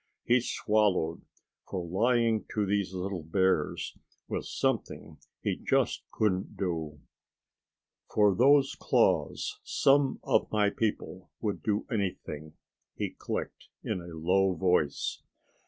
[0.23, 1.21] He swallowed,
[1.69, 3.95] for lying to these little bears
[4.27, 7.01] was something he just couldn't do.
[8.11, 12.53] "For those claws some of my people would do anything,"
[12.95, 15.21] he clicked in a low voice.